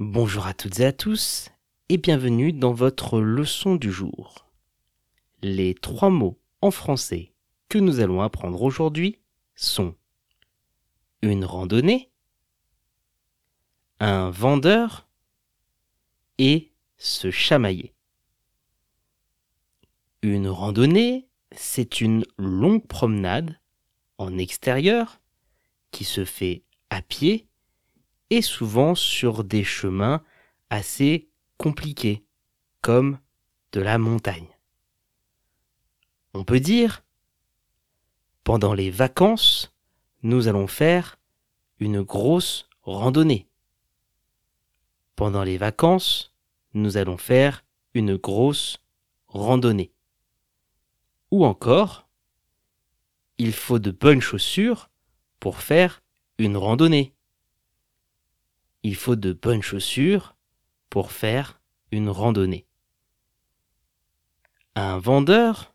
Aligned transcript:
Bonjour 0.00 0.46
à 0.46 0.54
toutes 0.54 0.78
et 0.78 0.84
à 0.84 0.92
tous 0.92 1.50
et 1.88 1.96
bienvenue 1.96 2.52
dans 2.52 2.72
votre 2.72 3.20
leçon 3.20 3.74
du 3.74 3.90
jour. 3.90 4.46
Les 5.42 5.74
trois 5.74 6.08
mots 6.08 6.38
en 6.60 6.70
français 6.70 7.32
que 7.68 7.78
nous 7.78 7.98
allons 7.98 8.22
apprendre 8.22 8.62
aujourd'hui 8.62 9.18
sont 9.56 9.96
une 11.20 11.44
randonnée, 11.44 12.12
un 13.98 14.30
vendeur 14.30 15.08
et 16.38 16.70
se 16.96 17.32
chamailler. 17.32 17.92
Une 20.22 20.46
randonnée, 20.46 21.26
c'est 21.50 22.00
une 22.00 22.24
longue 22.36 22.86
promenade 22.86 23.58
en 24.16 24.38
extérieur 24.38 25.20
qui 25.90 26.04
se 26.04 26.24
fait 26.24 26.62
à 26.88 27.02
pied 27.02 27.47
et 28.30 28.42
souvent 28.42 28.94
sur 28.94 29.44
des 29.44 29.64
chemins 29.64 30.22
assez 30.70 31.28
compliqués, 31.56 32.24
comme 32.82 33.18
de 33.72 33.80
la 33.80 33.98
montagne. 33.98 34.48
On 36.34 36.44
peut 36.44 36.60
dire, 36.60 37.04
pendant 38.44 38.74
les 38.74 38.90
vacances, 38.90 39.74
nous 40.22 40.48
allons 40.48 40.66
faire 40.66 41.18
une 41.80 42.02
grosse 42.02 42.68
randonnée. 42.82 43.48
Pendant 45.16 45.42
les 45.42 45.58
vacances, 45.58 46.34
nous 46.74 46.96
allons 46.96 47.16
faire 47.16 47.64
une 47.94 48.16
grosse 48.16 48.78
randonnée. 49.26 49.92
Ou 51.30 51.44
encore, 51.44 52.08
il 53.38 53.52
faut 53.52 53.78
de 53.78 53.90
bonnes 53.90 54.20
chaussures 54.20 54.90
pour 55.40 55.58
faire 55.58 56.02
une 56.38 56.56
randonnée 56.56 57.14
il 58.82 58.94
faut 58.94 59.16
de 59.16 59.32
bonnes 59.32 59.62
chaussures 59.62 60.36
pour 60.90 61.12
faire 61.12 61.60
une 61.90 62.08
randonnée. 62.08 62.66
Un 64.74 64.98
vendeur, 64.98 65.74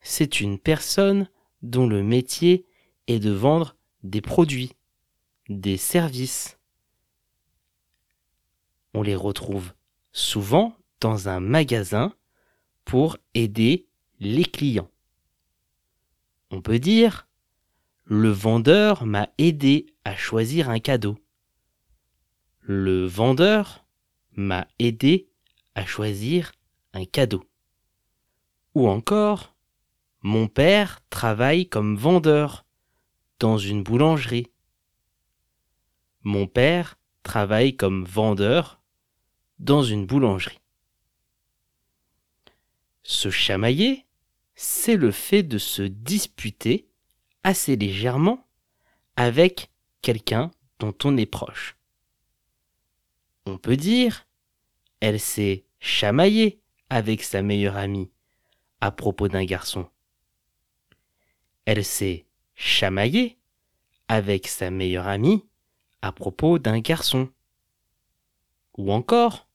c'est 0.00 0.40
une 0.40 0.58
personne 0.58 1.28
dont 1.62 1.86
le 1.86 2.02
métier 2.02 2.66
est 3.06 3.20
de 3.20 3.30
vendre 3.30 3.76
des 4.02 4.20
produits, 4.20 4.72
des 5.48 5.76
services. 5.76 6.58
On 8.94 9.02
les 9.02 9.14
retrouve 9.14 9.72
souvent 10.12 10.76
dans 11.00 11.28
un 11.28 11.40
magasin 11.40 12.12
pour 12.84 13.16
aider 13.34 13.86
les 14.18 14.44
clients. 14.44 14.90
On 16.50 16.60
peut 16.60 16.78
dire 16.78 17.28
le 18.04 18.30
vendeur 18.30 19.06
m'a 19.06 19.28
aidé 19.38 19.86
à 20.04 20.16
choisir 20.16 20.68
un 20.68 20.80
cadeau. 20.80 21.16
Le 22.64 23.06
vendeur 23.06 23.84
m'a 24.36 24.68
aidé 24.78 25.28
à 25.74 25.84
choisir 25.84 26.52
un 26.92 27.04
cadeau. 27.04 27.42
Ou 28.76 28.88
encore, 28.88 29.56
mon 30.20 30.46
père 30.46 31.00
travaille 31.10 31.68
comme 31.68 31.96
vendeur 31.96 32.64
dans 33.40 33.58
une 33.58 33.82
boulangerie. 33.82 34.46
Mon 36.20 36.46
père 36.46 37.00
travaille 37.24 37.76
comme 37.76 38.04
vendeur 38.04 38.80
dans 39.58 39.82
une 39.82 40.06
boulangerie. 40.06 40.60
Se 43.02 43.28
chamailler, 43.28 44.06
c'est 44.54 44.96
le 44.96 45.10
fait 45.10 45.42
de 45.42 45.58
se 45.58 45.82
disputer 45.82 46.86
assez 47.42 47.74
légèrement 47.74 48.46
avec 49.16 49.72
quelqu'un 50.00 50.52
dont 50.78 50.94
on 51.02 51.16
est 51.16 51.26
proche 51.26 51.76
on 53.46 53.58
peut 53.58 53.76
dire, 53.76 54.26
elle 55.00 55.20
s'est 55.20 55.64
chamaillée 55.80 56.60
avec 56.88 57.22
sa 57.22 57.42
meilleure 57.42 57.76
amie 57.76 58.10
à 58.80 58.90
propos 58.90 59.28
d'un 59.28 59.44
garçon. 59.44 59.88
Elle 61.64 61.84
s'est 61.84 62.26
chamaillée 62.54 63.38
avec 64.08 64.48
sa 64.48 64.70
meilleure 64.70 65.08
amie 65.08 65.44
à 66.02 66.12
propos 66.12 66.58
d'un 66.58 66.80
garçon. 66.80 67.30
Ou 68.76 68.92
encore, 68.92 69.48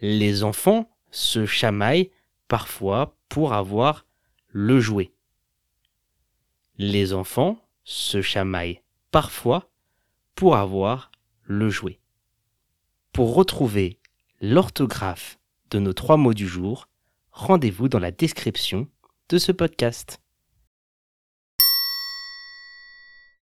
les 0.00 0.42
enfants 0.42 0.90
se 1.10 1.46
chamaillent 1.46 2.10
parfois 2.48 3.16
pour 3.28 3.52
avoir 3.52 4.06
le 4.48 4.80
jouet. 4.80 5.12
Les 6.76 7.12
enfants 7.12 7.58
se 7.84 8.22
chamaillent 8.22 8.80
parfois 9.10 9.70
pour 10.34 10.56
avoir 10.56 11.10
le 11.44 11.70
jouet. 11.70 12.00
Pour 13.14 13.36
retrouver 13.36 14.00
l'orthographe 14.40 15.38
de 15.70 15.78
nos 15.78 15.92
trois 15.92 16.16
mots 16.16 16.34
du 16.34 16.48
jour, 16.48 16.88
rendez-vous 17.30 17.88
dans 17.88 18.00
la 18.00 18.10
description 18.10 18.88
de 19.28 19.38
ce 19.38 19.52
podcast. 19.52 20.20